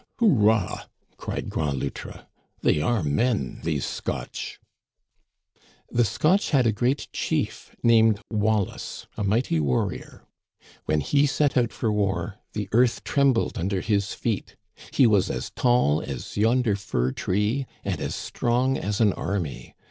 [0.19, 0.85] Houa Î"
[1.17, 2.25] cried Grand Loutre,"
[2.63, 4.57] they are men these Scotch/'
[5.91, 10.23] "The Scotch had a great chief named Wallace, a mighty warrior.
[10.85, 14.55] When he set out for war the earth trembled under his feet.
[14.91, 19.75] He was as tall as yonder fir tree and as strong as an army.